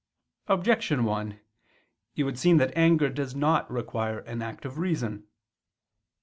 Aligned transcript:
Objection 0.47 1.03
1: 1.03 1.39
It 2.15 2.23
would 2.23 2.39
seem 2.39 2.57
that 2.57 2.75
anger 2.75 3.07
does 3.07 3.35
not 3.35 3.69
require 3.69 4.17
an 4.21 4.41
act 4.41 4.65
of 4.65 4.79
reason. 4.79 5.27